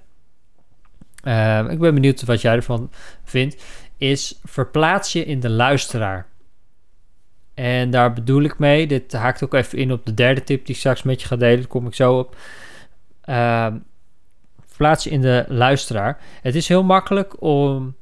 Uh, 1.24 1.70
ik 1.70 1.78
ben 1.78 1.94
benieuwd 1.94 2.24
wat 2.24 2.40
jij 2.40 2.54
ervan 2.54 2.90
vindt. 3.24 3.62
Is 3.96 4.38
verplaats 4.44 5.12
je 5.12 5.24
in 5.24 5.40
de 5.40 5.50
luisteraar. 5.50 6.29
En 7.54 7.90
daar 7.90 8.12
bedoel 8.12 8.42
ik 8.42 8.58
mee. 8.58 8.86
Dit 8.86 9.12
haakt 9.12 9.44
ook 9.44 9.54
even 9.54 9.78
in 9.78 9.92
op 9.92 10.06
de 10.06 10.14
derde 10.14 10.44
tip 10.44 10.66
die 10.66 10.74
ik 10.74 10.80
straks 10.80 11.02
met 11.02 11.20
je 11.20 11.26
ga 11.26 11.36
delen. 11.36 11.58
Daar 11.58 11.66
kom 11.66 11.86
ik 11.86 11.94
zo 11.94 12.18
op. 12.18 12.36
Uh, 13.24 13.66
plaats 14.76 15.04
je 15.04 15.10
in 15.10 15.20
de 15.20 15.44
luisteraar. 15.48 16.18
Het 16.42 16.54
is 16.54 16.68
heel 16.68 16.84
makkelijk 16.84 17.42
om 17.42 17.94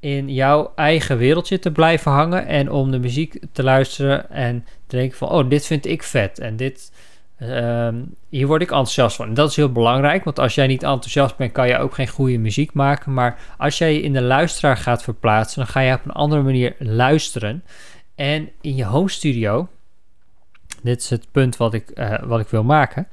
in 0.00 0.32
jouw 0.32 0.72
eigen 0.74 1.16
wereldje 1.18 1.58
te 1.58 1.72
blijven 1.72 2.12
hangen 2.12 2.46
en 2.46 2.70
om 2.70 2.90
de 2.90 2.98
muziek 2.98 3.38
te 3.52 3.62
luisteren 3.62 4.30
en 4.30 4.64
te 4.86 4.96
denken 4.96 5.18
van, 5.18 5.28
oh, 5.28 5.50
dit 5.50 5.66
vind 5.66 5.86
ik 5.86 6.02
vet 6.02 6.38
en 6.38 6.56
dit, 6.56 6.92
ehm, 7.38 7.94
hier 8.28 8.46
word 8.46 8.62
ik 8.62 8.68
enthousiast 8.68 9.16
van. 9.16 9.28
En 9.28 9.34
dat 9.34 9.50
is 9.50 9.56
heel 9.56 9.72
belangrijk, 9.72 10.24
want 10.24 10.38
als 10.38 10.54
jij 10.54 10.66
niet 10.66 10.82
enthousiast 10.82 11.36
bent, 11.36 11.52
kan 11.52 11.68
je 11.68 11.78
ook 11.78 11.94
geen 11.94 12.08
goede 12.08 12.38
muziek 12.38 12.72
maken. 12.72 13.14
Maar 13.14 13.38
als 13.58 13.78
jij 13.78 13.94
je 13.94 14.02
in 14.02 14.12
de 14.12 14.22
luisteraar 14.22 14.76
gaat 14.76 15.02
verplaatsen, 15.02 15.58
dan 15.58 15.70
ga 15.70 15.80
je 15.80 15.94
op 15.94 16.04
een 16.04 16.10
andere 16.10 16.42
manier 16.42 16.74
luisteren. 16.78 17.64
En 18.20 18.50
in 18.60 18.76
je 18.76 18.84
home 18.84 19.08
studio, 19.08 19.68
dit 20.82 21.00
is 21.00 21.10
het 21.10 21.26
punt 21.30 21.56
wat 21.56 21.74
ik, 21.74 21.90
uh, 21.94 22.22
wat 22.22 22.40
ik 22.40 22.48
wil 22.48 22.64
maken, 22.64 23.08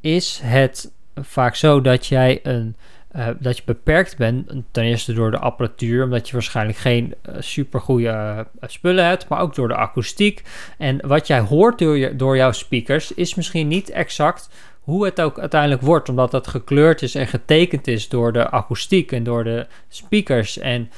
is 0.00 0.40
het 0.42 0.92
vaak 1.14 1.54
zo 1.54 1.80
dat 1.80 2.06
jij 2.06 2.40
een. 2.42 2.76
Uh, 3.16 3.28
dat 3.38 3.56
je 3.56 3.62
beperkt 3.66 4.16
bent, 4.16 4.52
ten 4.70 4.84
eerste 4.84 5.12
door 5.12 5.30
de 5.30 5.38
apparatuur, 5.38 6.04
omdat 6.04 6.26
je 6.26 6.32
waarschijnlijk 6.32 6.78
geen 6.78 7.14
uh, 7.28 7.34
super 7.38 7.80
goede 7.80 8.46
spullen 8.60 9.04
hebt, 9.04 9.28
maar 9.28 9.40
ook 9.40 9.54
door 9.54 9.68
de 9.68 9.74
akoestiek. 9.74 10.42
En 10.78 11.06
wat 11.06 11.26
jij 11.26 11.40
hoort 11.40 11.78
door, 11.78 11.96
je, 11.96 12.16
door 12.16 12.36
jouw 12.36 12.52
speakers 12.52 13.12
is 13.12 13.34
misschien 13.34 13.68
niet 13.68 13.90
exact 13.90 14.48
hoe 14.90 15.04
het 15.04 15.20
ook 15.20 15.38
uiteindelijk 15.38 15.82
wordt, 15.82 16.08
omdat 16.08 16.30
dat 16.30 16.46
gekleurd 16.46 17.02
is 17.02 17.14
en 17.14 17.26
getekend 17.26 17.86
is 17.86 18.08
door 18.08 18.32
de 18.32 18.50
akoestiek 18.50 19.12
en 19.12 19.24
door 19.24 19.44
de 19.44 19.66
speakers 19.88 20.58
en 20.58 20.90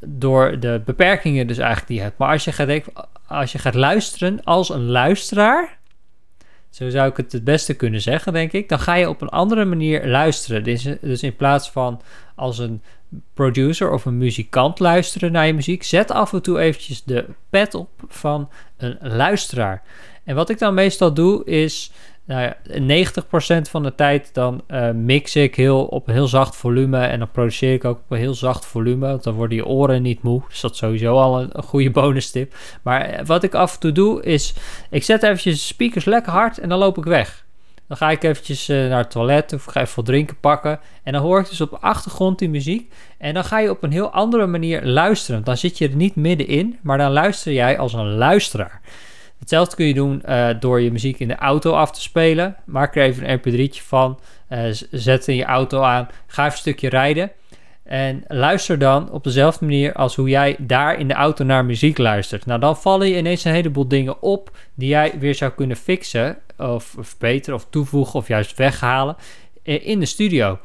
door 0.00 0.60
de 0.60 0.82
beperkingen 0.84 1.46
dus 1.46 1.58
eigenlijk 1.58 1.88
die 1.88 1.96
je 1.96 2.02
hebt. 2.02 2.18
Maar 2.18 2.32
als 2.32 2.44
je 2.44 2.52
gaat, 2.52 2.82
als 3.26 3.52
je 3.52 3.58
gaat 3.58 3.74
luisteren 3.74 4.44
als 4.44 4.68
een 4.68 4.84
luisteraar, 4.84 5.78
zo 6.70 6.88
zou 6.90 7.10
ik 7.10 7.16
het 7.16 7.32
het 7.32 7.44
beste 7.44 7.74
kunnen 7.74 8.00
zeggen, 8.00 8.32
denk 8.32 8.52
ik. 8.52 8.68
Dan 8.68 8.78
ga 8.78 8.94
je 8.94 9.08
op 9.08 9.20
een 9.20 9.28
andere 9.28 9.64
manier 9.64 10.06
luisteren. 10.06 10.64
Dus, 10.64 10.88
dus 11.00 11.22
in 11.22 11.36
plaats 11.36 11.70
van 11.70 12.00
als 12.34 12.58
een 12.58 12.82
producer 13.34 13.90
of 13.90 14.04
een 14.04 14.18
muzikant 14.18 14.78
luisteren 14.78 15.32
naar 15.32 15.46
je 15.46 15.54
muziek, 15.54 15.82
zet 15.82 16.10
af 16.10 16.32
en 16.32 16.42
toe 16.42 16.58
eventjes 16.58 17.04
de 17.04 17.24
pet 17.50 17.74
op 17.74 17.88
van 18.08 18.50
een 18.76 18.98
luisteraar. 19.00 19.82
En 20.24 20.34
wat 20.34 20.50
ik 20.50 20.58
dan 20.58 20.74
meestal 20.74 21.14
doe 21.14 21.44
is 21.44 21.92
nou 22.28 22.42
ja, 22.42 22.56
90% 23.58 23.70
van 23.70 23.82
de 23.82 23.94
tijd 23.94 24.34
dan 24.34 24.62
uh, 24.70 24.90
mix 24.90 25.36
ik 25.36 25.54
heel, 25.54 25.84
op 25.84 26.08
een 26.08 26.14
heel 26.14 26.28
zacht 26.28 26.56
volume 26.56 26.98
en 26.98 27.18
dan 27.18 27.30
produceer 27.30 27.72
ik 27.72 27.84
ook 27.84 27.98
op 27.98 28.10
een 28.10 28.18
heel 28.18 28.34
zacht 28.34 28.66
volume, 28.66 29.06
want 29.06 29.22
dan 29.22 29.34
worden 29.34 29.56
je 29.56 29.66
oren 29.66 30.02
niet 30.02 30.22
moe. 30.22 30.42
Dus 30.48 30.60
dat 30.60 30.72
is 30.72 30.78
sowieso 30.78 31.16
al 31.16 31.40
een, 31.40 31.62
goede 31.62 31.90
bonus 32.00 32.30
tip. 32.30 32.54
Maar 32.82 33.00
eh, 33.00 33.26
wat 33.26 33.42
ik 33.42 33.54
af 33.54 33.74
en 33.74 33.80
toe 33.80 33.92
doe 33.92 34.22
is, 34.22 34.54
ik 34.90 35.02
zet 35.02 35.22
eventjes 35.22 35.54
de 35.54 35.60
speakers 35.60 36.04
lekker 36.04 36.32
hard 36.32 36.58
en 36.58 36.68
dan 36.68 36.78
loop 36.78 36.98
ik 36.98 37.04
weg. 37.04 37.44
Dan 37.86 37.96
ga 37.96 38.10
ik 38.10 38.22
eventjes 38.22 38.68
eh, 38.68 38.76
naar 38.76 38.98
het 38.98 39.10
toilet 39.10 39.52
of 39.52 39.64
ga 39.64 39.80
even 39.80 39.96
wat 39.96 40.04
drinken 40.04 40.40
pakken. 40.40 40.80
En 41.02 41.12
dan 41.12 41.22
hoor 41.22 41.40
ik 41.40 41.48
dus 41.48 41.60
op 41.60 41.70
de 41.70 41.78
achtergrond 41.78 42.38
die 42.38 42.48
muziek. 42.48 42.92
En 43.18 43.34
dan 43.34 43.44
ga 43.44 43.58
je 43.58 43.70
op 43.70 43.82
een 43.82 43.92
heel 43.92 44.10
andere 44.10 44.46
manier 44.46 44.84
luisteren. 44.84 45.44
Dan 45.44 45.56
zit 45.56 45.78
je 45.78 45.88
er 45.88 45.96
niet 45.96 46.16
middenin, 46.16 46.78
maar 46.82 46.98
dan 46.98 47.12
luister 47.12 47.52
jij 47.52 47.78
als 47.78 47.92
een 47.92 48.14
luisteraar. 48.14 48.80
Hetzelfde 49.48 49.76
kun 49.76 49.86
je 49.86 49.94
doen 49.94 50.22
uh, 50.28 50.48
door 50.60 50.80
je 50.80 50.92
muziek 50.92 51.18
in 51.18 51.28
de 51.28 51.36
auto 51.36 51.72
af 51.72 51.92
te 51.92 52.00
spelen. 52.00 52.56
Maak 52.64 52.96
er 52.96 53.02
even 53.02 53.30
een 53.30 53.38
mp3'tje 53.38 53.82
van. 53.82 54.20
Uh, 54.50 54.60
zet 54.90 55.28
in 55.28 55.36
je 55.36 55.44
auto 55.44 55.80
aan. 55.80 56.08
Ga 56.26 56.42
even 56.42 56.52
een 56.52 56.58
stukje 56.58 56.88
rijden. 56.88 57.30
En 57.82 58.24
luister 58.26 58.78
dan 58.78 59.10
op 59.10 59.24
dezelfde 59.24 59.64
manier 59.64 59.92
als 59.92 60.16
hoe 60.16 60.28
jij 60.28 60.56
daar 60.58 60.98
in 60.98 61.08
de 61.08 61.14
auto 61.14 61.44
naar 61.44 61.64
muziek 61.64 61.98
luistert. 61.98 62.46
Nou, 62.46 62.60
dan 62.60 62.76
vallen 62.76 63.08
je 63.08 63.16
ineens 63.16 63.44
een 63.44 63.52
heleboel 63.52 63.88
dingen 63.88 64.22
op 64.22 64.56
die 64.74 64.88
jij 64.88 65.14
weer 65.18 65.34
zou 65.34 65.52
kunnen 65.52 65.76
fixen, 65.76 66.38
of 66.58 66.94
verbeteren, 66.98 67.54
of 67.54 67.66
toevoegen, 67.70 68.14
of 68.14 68.28
juist 68.28 68.56
weghalen 68.56 69.16
in 69.62 70.00
de 70.00 70.06
studio. 70.06 70.58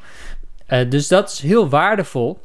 Dus 0.88 1.08
dat 1.08 1.30
is 1.30 1.40
heel 1.40 1.68
waardevol. 1.68 2.38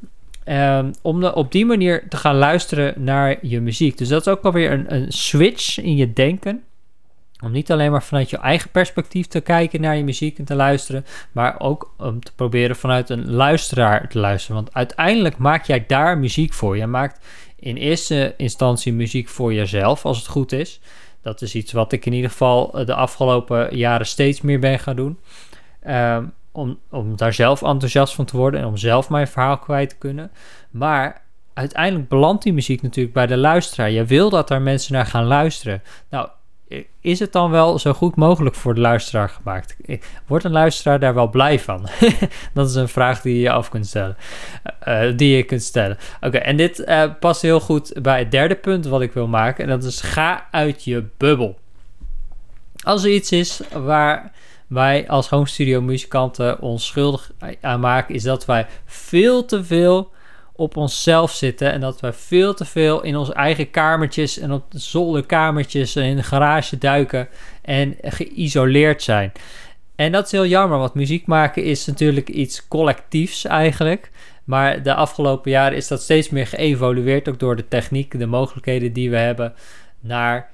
Um, 0.49 0.91
om 1.01 1.23
op 1.23 1.51
die 1.51 1.65
manier 1.65 2.07
te 2.07 2.17
gaan 2.17 2.35
luisteren 2.35 3.03
naar 3.03 3.37
je 3.41 3.61
muziek. 3.61 3.97
Dus 3.97 4.07
dat 4.07 4.21
is 4.21 4.27
ook 4.27 4.43
alweer 4.43 4.71
een, 4.71 4.95
een 4.95 5.11
switch 5.11 5.81
in 5.81 5.95
je 5.95 6.13
denken. 6.13 6.63
Om 7.43 7.51
niet 7.51 7.71
alleen 7.71 7.91
maar 7.91 8.03
vanuit 8.03 8.29
je 8.29 8.37
eigen 8.37 8.69
perspectief 8.69 9.27
te 9.27 9.41
kijken 9.41 9.81
naar 9.81 9.97
je 9.97 10.03
muziek 10.03 10.37
en 10.37 10.45
te 10.45 10.55
luisteren, 10.55 11.05
maar 11.31 11.59
ook 11.59 11.93
om 11.97 12.23
te 12.23 12.31
proberen 12.35 12.75
vanuit 12.75 13.09
een 13.09 13.31
luisteraar 13.31 14.09
te 14.09 14.19
luisteren. 14.19 14.55
Want 14.55 14.73
uiteindelijk 14.73 15.37
maak 15.37 15.65
jij 15.65 15.85
daar 15.87 16.17
muziek 16.17 16.53
voor. 16.53 16.77
Je 16.77 16.87
maakt 16.87 17.25
in 17.55 17.75
eerste 17.75 18.33
instantie 18.37 18.93
muziek 18.93 19.27
voor 19.27 19.53
jezelf, 19.53 20.05
als 20.05 20.17
het 20.17 20.27
goed 20.27 20.51
is. 20.51 20.79
Dat 21.21 21.41
is 21.41 21.55
iets 21.55 21.71
wat 21.71 21.91
ik 21.91 22.05
in 22.05 22.13
ieder 22.13 22.29
geval 22.29 22.85
de 22.85 22.93
afgelopen 22.93 23.77
jaren 23.77 24.05
steeds 24.05 24.41
meer 24.41 24.59
ben 24.59 24.79
gaan 24.79 24.95
doen. 24.95 25.19
Um, 25.87 26.33
om, 26.51 26.79
om 26.89 27.15
daar 27.15 27.33
zelf 27.33 27.61
enthousiast 27.61 28.13
van 28.13 28.25
te 28.25 28.37
worden 28.37 28.59
en 28.59 28.65
om 28.65 28.77
zelf 28.77 29.09
mijn 29.09 29.27
verhaal 29.27 29.57
kwijt 29.57 29.89
te 29.89 29.95
kunnen. 29.95 30.31
Maar 30.71 31.21
uiteindelijk 31.53 32.09
belandt 32.09 32.43
die 32.43 32.53
muziek 32.53 32.81
natuurlijk 32.81 33.13
bij 33.13 33.27
de 33.27 33.37
luisteraar. 33.37 33.91
Je 33.91 34.05
wil 34.05 34.29
dat 34.29 34.47
daar 34.47 34.61
mensen 34.61 34.93
naar 34.93 35.05
gaan 35.05 35.25
luisteren. 35.25 35.81
Nou, 36.09 36.29
is 37.01 37.19
het 37.19 37.31
dan 37.31 37.51
wel 37.51 37.79
zo 37.79 37.93
goed 37.93 38.15
mogelijk 38.15 38.55
voor 38.55 38.73
de 38.73 38.81
luisteraar 38.81 39.29
gemaakt? 39.29 39.75
Wordt 40.27 40.43
een 40.43 40.51
luisteraar 40.51 40.99
daar 40.99 41.13
wel 41.13 41.29
blij 41.29 41.59
van? 41.59 41.87
dat 42.53 42.69
is 42.69 42.75
een 42.75 42.87
vraag 42.87 43.21
die 43.21 43.39
je 43.39 43.51
af 43.51 43.69
kunt 43.69 43.87
stellen. 43.87 44.17
Uh, 44.87 45.01
die 45.15 45.35
je 45.35 45.43
kunt 45.43 45.63
stellen. 45.63 45.97
Oké, 46.21 46.37
en 46.37 46.57
dit 46.57 46.79
uh, 46.79 47.03
past 47.19 47.41
heel 47.41 47.59
goed 47.59 47.93
bij 48.01 48.19
het 48.19 48.31
derde 48.31 48.55
punt 48.55 48.85
wat 48.85 49.01
ik 49.01 49.13
wil 49.13 49.27
maken. 49.27 49.63
En 49.63 49.69
dat 49.69 49.83
is 49.83 50.01
ga 50.01 50.47
uit 50.51 50.83
je 50.83 51.05
bubbel. 51.17 51.59
Als 52.83 53.03
er 53.03 53.11
iets 53.11 53.31
is 53.31 53.61
waar 53.73 54.31
wij 54.69 55.07
als 55.07 55.29
home 55.29 55.47
studio 55.47 55.81
muzikanten 55.81 56.61
ons 56.61 56.85
schuldig 56.85 57.31
aan 57.61 57.79
maken, 57.79 58.15
is 58.15 58.23
dat 58.23 58.45
wij 58.45 58.67
veel 58.85 59.45
te 59.45 59.63
veel 59.63 60.11
op 60.53 60.77
onszelf 60.77 61.31
zitten 61.31 61.71
en 61.71 61.81
dat 61.81 61.99
wij 61.99 62.13
veel 62.13 62.53
te 62.53 62.65
veel 62.65 63.03
in 63.03 63.15
onze 63.15 63.33
eigen 63.33 63.71
kamertjes 63.71 64.39
en 64.39 64.51
op 64.51 64.71
de 64.71 64.79
zolderkamertjes 64.79 65.95
en 65.95 66.03
in 66.03 66.15
de 66.15 66.23
garage 66.23 66.77
duiken 66.77 67.27
en 67.61 67.95
geïsoleerd 68.01 69.03
zijn. 69.03 69.31
En 69.95 70.11
dat 70.11 70.25
is 70.25 70.31
heel 70.31 70.45
jammer, 70.45 70.77
want 70.77 70.93
muziek 70.93 71.25
maken 71.25 71.63
is 71.63 71.85
natuurlijk 71.85 72.29
iets 72.29 72.67
collectiefs 72.67 73.45
eigenlijk. 73.45 74.11
Maar 74.43 74.83
de 74.83 74.93
afgelopen 74.93 75.51
jaren 75.51 75.77
is 75.77 75.87
dat 75.87 76.01
steeds 76.01 76.29
meer 76.29 76.47
geëvolueerd, 76.47 77.29
ook 77.29 77.39
door 77.39 77.55
de 77.55 77.67
techniek, 77.67 78.19
de 78.19 78.25
mogelijkheden 78.25 78.93
die 78.93 79.09
we 79.09 79.17
hebben, 79.17 79.53
naar 79.99 80.51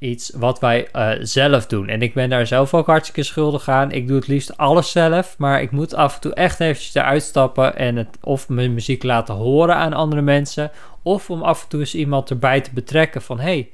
iets 0.00 0.32
wat 0.36 0.60
wij 0.60 0.88
uh, 0.96 1.10
zelf 1.20 1.66
doen. 1.66 1.88
En 1.88 2.02
ik 2.02 2.14
ben 2.14 2.30
daar 2.30 2.46
zelf 2.46 2.74
ook 2.74 2.86
hartstikke 2.86 3.22
schuldig 3.22 3.68
aan. 3.68 3.92
Ik 3.92 4.06
doe 4.06 4.16
het 4.16 4.26
liefst 4.26 4.56
alles 4.56 4.90
zelf, 4.90 5.34
maar 5.38 5.62
ik 5.62 5.70
moet 5.70 5.94
af 5.94 6.14
en 6.14 6.20
toe 6.20 6.34
echt 6.34 6.60
eventjes 6.60 6.94
eruit 6.94 7.22
stappen 7.22 7.76
en 7.76 7.96
het 7.96 8.18
of 8.20 8.48
mijn 8.48 8.74
muziek 8.74 9.02
laten 9.02 9.34
horen 9.34 9.76
aan 9.76 9.92
andere 9.92 10.22
mensen, 10.22 10.70
of 11.02 11.30
om 11.30 11.42
af 11.42 11.62
en 11.62 11.68
toe 11.68 11.80
eens 11.80 11.94
iemand 11.94 12.30
erbij 12.30 12.60
te 12.60 12.70
betrekken 12.74 13.22
van 13.22 13.40
hey, 13.40 13.70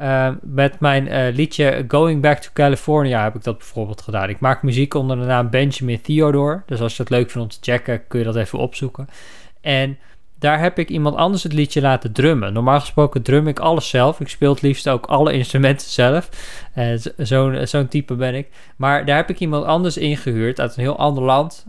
uh, 0.00 0.28
met 0.42 0.80
mijn 0.80 1.06
uh, 1.06 1.34
liedje 1.34 1.84
Going 1.88 2.22
Back 2.22 2.38
to 2.38 2.50
California 2.52 3.22
heb 3.22 3.34
ik 3.34 3.44
dat 3.44 3.58
bijvoorbeeld 3.58 4.02
gedaan. 4.02 4.28
Ik 4.28 4.40
maak 4.40 4.62
muziek 4.62 4.94
onder 4.94 5.16
de 5.16 5.24
naam 5.24 5.50
Benjamin 5.50 6.00
Theodore. 6.00 6.62
Dus 6.66 6.80
als 6.80 6.96
je 6.96 7.02
het 7.02 7.10
leuk 7.10 7.30
vindt 7.30 7.54
om 7.54 7.60
te 7.60 7.70
checken, 7.72 8.06
kun 8.06 8.18
je 8.18 8.24
dat 8.24 8.36
even 8.36 8.58
opzoeken. 8.58 9.08
En 9.60 9.98
daar 10.38 10.60
heb 10.60 10.78
ik 10.78 10.88
iemand 10.88 11.16
anders 11.16 11.42
het 11.42 11.52
liedje 11.52 11.80
laten 11.80 12.12
drummen. 12.12 12.52
Normaal 12.52 12.80
gesproken 12.80 13.22
drum 13.22 13.48
ik 13.48 13.58
alles 13.58 13.88
zelf. 13.88 14.20
Ik 14.20 14.28
speel 14.28 14.52
het 14.52 14.62
liefst 14.62 14.88
ook 14.88 15.06
alle 15.06 15.32
instrumenten 15.42 15.88
zelf. 15.88 16.28
Uh, 16.76 16.98
Zo'n 17.16 17.66
zo 17.66 17.88
type 17.88 18.14
ben 18.14 18.34
ik. 18.34 18.48
Maar 18.76 19.06
daar 19.06 19.16
heb 19.16 19.30
ik 19.30 19.40
iemand 19.40 19.64
anders 19.64 19.96
ingehuurd 19.96 20.60
uit 20.60 20.76
een 20.76 20.82
heel 20.82 20.98
ander 20.98 21.24
land. 21.24 21.66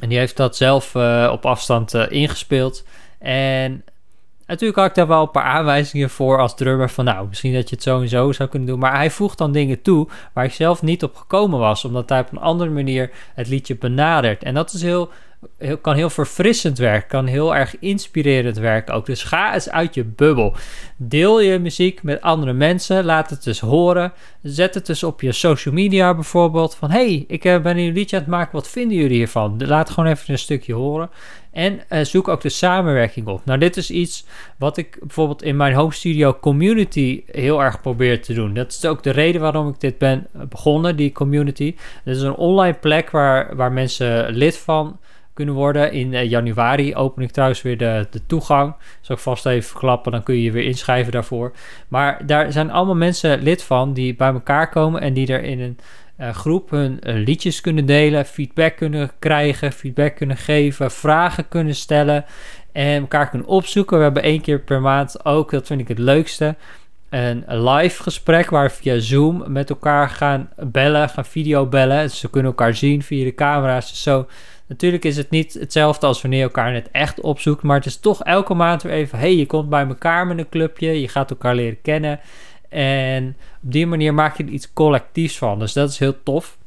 En 0.00 0.08
die 0.08 0.18
heeft 0.18 0.36
dat 0.36 0.56
zelf 0.56 0.94
uh, 0.94 1.28
op 1.32 1.46
afstand 1.46 1.94
ingespeeld. 1.94 2.84
En 3.18 3.84
natuurlijk 4.46 4.78
had 4.78 4.88
ik 4.88 4.94
daar 4.94 5.06
wel 5.06 5.22
een 5.22 5.30
paar 5.30 5.44
aanwijzingen 5.44 6.10
voor 6.10 6.38
als 6.38 6.56
drummer. 6.56 6.90
Van 6.90 7.04
nou, 7.04 7.28
misschien 7.28 7.52
dat 7.52 7.68
je 7.68 7.74
het 7.74 7.84
zo 7.84 8.00
en 8.00 8.08
zo 8.08 8.32
zou 8.32 8.48
kunnen 8.48 8.68
doen. 8.68 8.78
Maar 8.78 8.96
hij 8.96 9.10
voegt 9.10 9.38
dan 9.38 9.52
dingen 9.52 9.82
toe 9.82 10.08
waar 10.32 10.44
ik 10.44 10.52
zelf 10.52 10.82
niet 10.82 11.02
op 11.02 11.16
gekomen 11.16 11.58
was. 11.58 11.84
Omdat 11.84 12.08
hij 12.08 12.20
op 12.20 12.32
een 12.32 12.38
andere 12.38 12.70
manier 12.70 13.10
het 13.34 13.48
liedje 13.48 13.76
benadert. 13.76 14.42
En 14.42 14.54
dat 14.54 14.72
is 14.72 14.82
heel 14.82 15.10
kan 15.80 15.94
heel 15.94 16.10
verfrissend 16.10 16.78
werken, 16.78 17.08
kan 17.08 17.26
heel 17.26 17.54
erg 17.54 17.78
inspirerend 17.78 18.58
werken 18.58 18.94
ook. 18.94 19.06
Dus 19.06 19.22
ga 19.22 19.54
eens 19.54 19.70
uit 19.70 19.94
je 19.94 20.04
bubbel. 20.04 20.54
Deel 20.96 21.40
je 21.40 21.58
muziek 21.58 22.02
met 22.02 22.20
andere 22.20 22.52
mensen, 22.52 23.04
laat 23.04 23.30
het 23.30 23.44
dus 23.44 23.60
horen. 23.60 24.12
Zet 24.42 24.74
het 24.74 24.86
dus 24.86 25.02
op 25.02 25.20
je 25.20 25.32
social 25.32 25.74
media 25.74 26.14
bijvoorbeeld. 26.14 26.74
Van 26.74 26.90
hey, 26.90 27.24
ik 27.28 27.44
eh, 27.44 27.60
ben 27.60 27.78
een 27.78 27.92
liedje 27.92 28.16
aan 28.16 28.22
het 28.22 28.30
maken, 28.30 28.52
wat 28.52 28.68
vinden 28.68 28.96
jullie 28.96 29.16
hiervan? 29.16 29.62
Laat 29.66 29.90
gewoon 29.90 30.10
even 30.10 30.32
een 30.32 30.38
stukje 30.38 30.74
horen. 30.74 31.10
En 31.52 31.80
uh, 31.90 32.04
zoek 32.04 32.28
ook 32.28 32.40
de 32.40 32.48
samenwerking 32.48 33.26
op. 33.26 33.44
Nou, 33.44 33.58
dit 33.58 33.76
is 33.76 33.90
iets 33.90 34.26
wat 34.58 34.76
ik 34.76 34.96
bijvoorbeeld 35.00 35.42
in 35.42 35.56
mijn 35.56 35.74
home 35.74 35.92
studio 35.92 36.38
community 36.40 37.22
heel 37.26 37.62
erg 37.62 37.80
probeer 37.80 38.22
te 38.22 38.34
doen. 38.34 38.54
Dat 38.54 38.72
is 38.72 38.84
ook 38.84 39.02
de 39.02 39.10
reden 39.10 39.40
waarom 39.40 39.68
ik 39.68 39.80
dit 39.80 39.98
ben 39.98 40.26
begonnen, 40.32 40.96
die 40.96 41.12
community. 41.12 41.74
Het 42.04 42.16
is 42.16 42.22
een 42.22 42.34
online 42.34 42.76
plek 42.76 43.10
waar, 43.10 43.56
waar 43.56 43.72
mensen 43.72 44.30
lid 44.30 44.56
van 44.56 44.98
kunnen 45.34 45.54
worden. 45.54 45.92
In 45.92 46.12
uh, 46.12 46.30
januari 46.30 46.94
open 46.94 47.22
ik 47.22 47.30
trouwens 47.30 47.62
weer 47.62 47.78
de, 47.78 48.06
de 48.10 48.26
toegang. 48.26 48.74
Zal 49.00 49.16
ik 49.16 49.22
vast 49.22 49.46
even 49.46 49.68
verklappen, 49.70 50.12
dan 50.12 50.22
kun 50.22 50.34
je 50.34 50.42
je 50.42 50.52
weer 50.52 50.64
inschrijven 50.64 51.12
daarvoor. 51.12 51.52
Maar 51.88 52.26
daar 52.26 52.52
zijn 52.52 52.70
allemaal 52.70 52.94
mensen 52.94 53.42
lid 53.42 53.62
van 53.62 53.92
die 53.92 54.16
bij 54.16 54.32
elkaar 54.32 54.68
komen 54.68 55.00
en 55.00 55.12
die 55.12 55.26
er 55.26 55.42
in 55.42 55.60
een 55.60 55.78
uh, 56.20 56.30
groep 56.30 56.70
hun 56.70 56.98
uh, 57.02 57.24
liedjes 57.24 57.60
kunnen 57.60 57.86
delen, 57.86 58.24
feedback 58.26 58.76
kunnen 58.76 59.10
krijgen, 59.18 59.72
feedback 59.72 60.16
kunnen 60.16 60.36
geven, 60.36 60.90
vragen 60.90 61.48
kunnen 61.48 61.74
stellen 61.74 62.24
en 62.72 63.00
elkaar 63.00 63.28
kunnen 63.28 63.48
opzoeken. 63.48 63.96
We 63.96 64.02
hebben 64.02 64.22
één 64.22 64.40
keer 64.40 64.60
per 64.60 64.80
maand 64.80 65.24
ook, 65.24 65.50
dat 65.50 65.66
vind 65.66 65.80
ik 65.80 65.88
het 65.88 65.98
leukste, 65.98 66.56
een 67.10 67.44
live 67.46 68.02
gesprek 68.02 68.50
waar 68.50 68.70
via 68.70 68.98
Zoom 68.98 69.44
met 69.46 69.70
elkaar 69.70 70.08
gaan 70.08 70.50
bellen, 70.56 71.08
gaan 71.08 71.24
videobellen. 71.24 72.02
Dus 72.02 72.18
ze 72.18 72.30
kunnen 72.30 72.50
elkaar 72.50 72.74
zien 72.74 73.02
via 73.02 73.24
de 73.24 73.34
camera's. 73.34 73.90
Dus 73.90 74.02
zo 74.02 74.26
Natuurlijk 74.72 75.04
is 75.04 75.16
het 75.16 75.30
niet 75.30 75.54
hetzelfde 75.54 76.06
als 76.06 76.22
wanneer 76.22 76.38
je 76.38 76.44
elkaar 76.44 76.72
net 76.72 76.90
echt 76.90 77.20
opzoekt, 77.20 77.62
maar 77.62 77.76
het 77.76 77.86
is 77.86 77.96
toch 77.96 78.22
elke 78.22 78.54
maand 78.54 78.82
weer 78.82 78.92
even, 78.92 79.18
hey, 79.18 79.36
je 79.36 79.46
komt 79.46 79.68
bij 79.68 79.86
elkaar 79.86 80.26
met 80.26 80.38
een 80.38 80.48
clubje, 80.48 81.00
je 81.00 81.08
gaat 81.08 81.30
elkaar 81.30 81.54
leren 81.54 81.80
kennen 81.82 82.20
en 82.68 83.36
op 83.62 83.72
die 83.72 83.86
manier 83.86 84.14
maak 84.14 84.36
je 84.36 84.44
er 84.44 84.50
iets 84.50 84.72
collectiefs 84.72 85.38
van. 85.38 85.58
Dus 85.58 85.72
dat 85.72 85.90
is 85.90 85.98
heel 85.98 86.22
tof. 86.22 86.58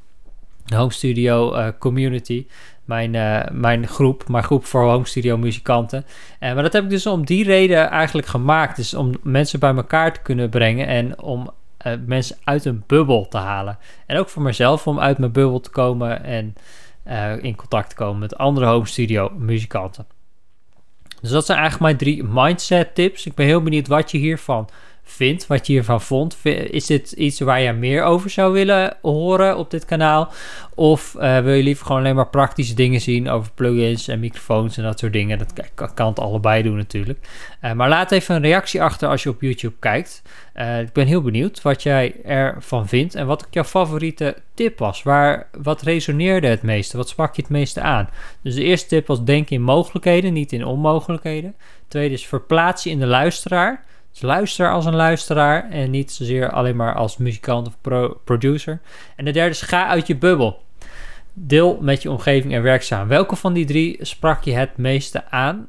De 0.65 0.75
Home 0.75 0.91
Studio 0.91 1.55
uh, 1.55 1.67
Community, 1.79 2.47
mijn, 2.83 3.13
uh, 3.13 3.43
mijn 3.51 3.87
groep, 3.87 4.29
mijn 4.29 4.43
groep 4.43 4.65
voor 4.65 4.81
Home 4.81 5.05
Studio 5.05 5.37
muzikanten. 5.37 6.05
Uh, 6.39 6.53
maar 6.53 6.63
dat 6.63 6.73
heb 6.73 6.83
ik 6.83 6.89
dus 6.89 7.07
om 7.07 7.25
die 7.25 7.43
reden 7.43 7.89
eigenlijk 7.89 8.27
gemaakt, 8.27 8.75
dus 8.75 8.93
om 8.93 9.11
mensen 9.23 9.59
bij 9.59 9.75
elkaar 9.75 10.13
te 10.13 10.21
kunnen 10.21 10.49
brengen 10.49 10.87
en 10.87 11.21
om 11.21 11.49
mensen 12.05 12.37
uit 12.43 12.65
een 12.65 12.83
bubbel 12.87 13.27
te 13.27 13.37
halen. 13.37 13.77
En 14.05 14.17
ook 14.17 14.29
voor 14.29 14.41
mezelf 14.41 14.87
om 14.87 14.99
uit 14.99 15.17
mijn 15.17 15.31
bubbel 15.31 15.59
te 15.59 15.69
komen 15.69 16.23
en 16.23 16.55
uh, 17.07 17.43
in 17.43 17.55
contact 17.55 17.93
komen 17.93 18.19
met 18.19 18.37
andere 18.37 18.65
home 18.65 18.85
studio 18.85 19.29
muzikanten. 19.29 20.07
Dus 21.21 21.29
dat 21.29 21.45
zijn 21.45 21.59
eigenlijk 21.59 21.97
mijn 21.97 21.97
drie 21.97 22.23
mindset 22.23 22.95
tips. 22.95 23.25
Ik 23.25 23.33
ben 23.33 23.45
heel 23.45 23.61
benieuwd 23.61 23.87
wat 23.87 24.11
je 24.11 24.17
hiervan 24.17 24.69
vindt, 25.05 25.47
wat 25.47 25.67
je 25.67 25.73
hiervan 25.73 26.01
vond. 26.01 26.37
Is 26.69 26.85
dit 26.85 27.11
iets 27.11 27.39
waar 27.39 27.61
je 27.61 27.73
meer 27.73 28.03
over 28.03 28.29
zou 28.29 28.53
willen 28.53 28.97
horen 29.01 29.57
op 29.57 29.71
dit 29.71 29.85
kanaal? 29.85 30.31
Of 30.75 31.15
uh, 31.17 31.39
wil 31.39 31.53
je 31.53 31.63
liever 31.63 31.85
gewoon 31.85 32.01
alleen 32.01 32.15
maar 32.15 32.27
praktische 32.27 32.73
dingen 32.73 33.01
zien 33.01 33.29
over 33.29 33.51
plugins 33.55 34.07
en 34.07 34.19
microfoons 34.19 34.77
en 34.77 34.83
dat 34.83 34.99
soort 34.99 35.13
dingen? 35.13 35.37
Dat 35.37 35.53
kan, 35.93 36.07
het 36.07 36.19
allebei 36.19 36.63
doen 36.63 36.75
natuurlijk. 36.75 37.19
Uh, 37.61 37.71
maar 37.71 37.89
laat 37.89 38.11
even 38.11 38.35
een 38.35 38.41
reactie 38.41 38.81
achter 38.81 39.09
als 39.09 39.23
je 39.23 39.29
op 39.29 39.41
YouTube 39.41 39.75
kijkt. 39.79 40.21
Uh, 40.55 40.79
ik 40.79 40.93
ben 40.93 41.07
heel 41.07 41.21
benieuwd 41.21 41.61
wat 41.61 41.83
jij 41.83 42.15
ervan 42.23 42.87
vindt 42.87 43.15
en 43.15 43.27
wat 43.27 43.45
ook 43.45 43.53
jouw 43.53 43.63
favoriete 43.63 44.35
tip 44.53 44.79
was. 44.79 45.03
Waar, 45.03 45.47
wat 45.61 45.81
resoneerde 45.81 46.47
het 46.47 46.61
meeste? 46.61 46.97
Wat 46.97 47.09
sprak 47.09 47.35
je 47.35 47.41
het 47.41 47.51
meeste 47.51 47.81
aan? 47.81 48.09
Dus 48.41 48.55
de 48.55 48.63
eerste 48.63 48.87
tip 48.87 49.07
was 49.07 49.23
denk 49.23 49.49
in 49.49 49.61
mogelijkheden, 49.61 50.33
niet 50.33 50.51
in 50.51 50.65
onmogelijkheden. 50.65 51.55
Tweede 51.87 52.13
is 52.13 52.25
verplaats 52.25 52.83
je 52.83 52.89
in 52.89 52.99
de 52.99 53.05
luisteraar. 53.05 53.83
Dus 54.15 54.23
luister 54.23 54.71
als 54.71 54.85
een 54.85 54.95
luisteraar 54.95 55.69
en 55.69 55.91
niet 55.91 56.11
zozeer 56.11 56.51
alleen 56.51 56.75
maar 56.75 56.95
als 56.95 57.17
muzikant 57.17 57.67
of 57.67 57.77
producer. 58.23 58.79
En 59.15 59.25
de 59.25 59.31
derde 59.31 59.49
is 59.49 59.61
ga 59.61 59.87
uit 59.87 60.07
je 60.07 60.15
bubbel. 60.15 60.61
Deel 61.33 61.77
met 61.81 62.01
je 62.01 62.11
omgeving 62.11 62.53
en 62.53 62.61
werkzaam. 62.61 63.07
Welke 63.07 63.35
van 63.35 63.53
die 63.53 63.65
drie 63.65 63.97
sprak 64.01 64.43
je 64.43 64.53
het 64.53 64.77
meeste 64.77 65.29
aan? 65.29 65.67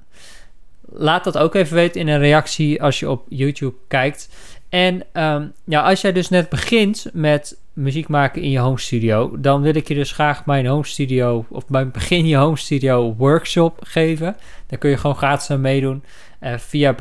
Laat 0.80 1.24
dat 1.24 1.38
ook 1.38 1.54
even 1.54 1.74
weten 1.74 2.00
in 2.00 2.08
een 2.08 2.18
reactie 2.18 2.82
als 2.82 3.00
je 3.00 3.10
op 3.10 3.26
YouTube 3.28 3.76
kijkt. 3.88 4.28
En 4.68 5.02
um, 5.12 5.52
ja, 5.64 5.82
als 5.82 6.00
jij 6.00 6.12
dus 6.12 6.28
net 6.28 6.48
begint 6.48 7.06
met 7.12 7.58
muziek 7.72 8.08
maken 8.08 8.42
in 8.42 8.50
je 8.50 8.58
home 8.58 8.78
studio, 8.78 9.40
dan 9.40 9.62
wil 9.62 9.74
ik 9.74 9.88
je 9.88 9.94
dus 9.94 10.12
graag 10.12 10.46
mijn 10.46 10.66
home 10.66 10.86
studio 10.86 11.44
of 11.48 11.68
mijn 11.68 11.90
begin 11.90 12.26
je 12.26 12.36
home 12.36 12.56
studio 12.56 13.14
workshop 13.14 13.78
geven. 13.82 14.36
Daar 14.66 14.78
kun 14.78 14.90
je 14.90 14.96
gewoon 14.96 15.16
gratis 15.16 15.50
aan 15.50 15.60
meedoen 15.60 16.04
uh, 16.40 16.58
via 16.58 16.94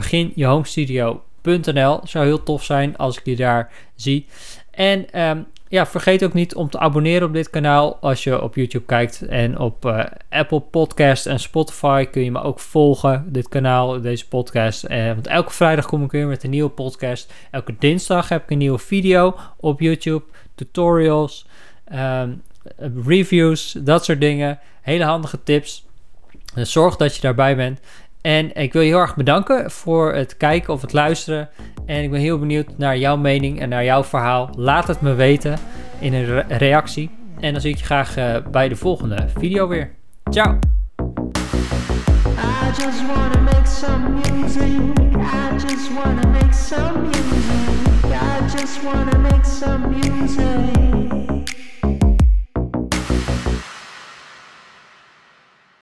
Zou 2.04 2.26
heel 2.26 2.44
tof 2.44 2.64
zijn 2.64 2.98
als 2.98 3.18
ik 3.18 3.26
je 3.26 3.36
daar 3.36 3.72
zie. 3.96 4.26
En 4.72 5.22
um, 5.22 5.46
ja, 5.68 5.86
vergeet 5.86 6.24
ook 6.24 6.34
niet 6.34 6.56
om 6.56 6.70
te 6.70 6.80
abonneren 6.80 7.28
op 7.28 7.34
dit 7.34 7.50
kanaal 7.50 7.98
als 8.02 8.24
je 8.24 8.42
op 8.42 8.56
YouTube 8.56 8.86
kijkt. 8.86 9.22
En 9.22 9.60
op 9.60 9.86
uh, 9.86 10.04
Apple 10.30 10.60
Podcast 10.60 11.26
en 11.26 11.40
Spotify 11.40 12.06
kun 12.06 12.24
je 12.24 12.32
me 12.32 12.42
ook 12.42 12.60
volgen, 12.60 13.26
dit 13.28 13.50
kanaal, 13.50 14.02
deze 14.02 14.28
podcast. 14.28 14.90
Uh, 14.90 15.06
want 15.08 15.28
elke 15.28 15.52
vrijdag 15.52 15.86
kom 15.86 16.04
ik 16.04 16.12
weer 16.12 16.28
met 16.28 16.44
een 16.44 16.50
nieuwe 16.50 16.70
podcast. 16.70 17.34
Elke 17.52 17.76
dinsdag 17.80 18.30
heb 18.30 18.44
ik 18.44 18.50
een 18.50 18.58
nieuwe 18.58 18.78
video 18.80 19.36
op 19.58 19.80
YouTube, 19.80 20.24
tutorials, 20.56 21.48
um, 21.94 22.42
reviews, 23.06 23.72
dat 23.72 24.06
soort 24.06 24.20
dingen. 24.20 24.60
Hele 24.82 25.04
handige 25.04 25.44
tips. 25.44 25.86
Zorg 26.56 26.96
dat 26.96 27.16
je 27.16 27.22
daarbij 27.22 27.56
bent. 27.56 27.80
En 28.26 28.56
ik 28.56 28.74
wil 28.74 28.82
je 28.82 28.88
heel 28.88 29.00
erg 29.00 29.16
bedanken 29.16 29.72
voor 29.72 30.14
het 30.14 30.38
kijken 30.38 30.74
of 30.74 30.82
het 30.82 30.94
luisteren. 30.94 31.50
En 31.86 32.04
ik 32.04 32.12
ben 32.12 32.20
heel 32.20 32.40
benieuwd 32.40 32.78
naar 32.78 32.98
jouw 32.98 33.18
mening 33.18 33.60
en 33.60 33.70
naar 33.70 33.84
jouw 33.84 34.04
verhaal. 34.04 34.50
Laat 34.58 34.88
het 34.88 35.02
me 35.02 35.14
weten 35.14 35.58
in 36.00 36.14
een 36.14 36.48
reactie. 36.48 37.10
En 37.40 37.52
dan 37.52 37.62
zie 37.62 37.72
ik 37.72 37.78
je 37.78 37.84
graag 37.84 38.18
uh, 38.18 38.36
bij 38.52 38.70
de 38.70 38.76
volgende 38.76 39.26
video 39.38 39.68
weer. 39.68 39.92
Ciao! 40.30 40.60
I 42.28 42.72
just 42.78 43.06
wanna 48.84 49.18
make 49.18 49.46
some 49.46 49.90
music. 49.90 51.35